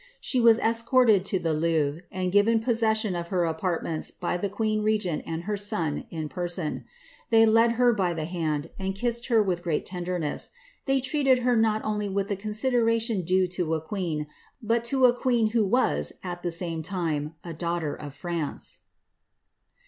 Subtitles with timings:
[0.19, 4.81] She was escorted to the Louvre, and given possession of her apartments by the queen
[4.81, 6.85] regent and her son, in person;
[7.29, 10.49] they led her by the hand, and kissed her with great tenderness;
[10.87, 14.25] they treated her not ooly with the consideration due to a queen,
[14.59, 18.79] but to a queen who was, at the same time, a daughter of France."